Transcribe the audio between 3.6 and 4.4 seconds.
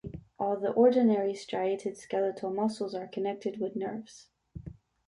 nerves.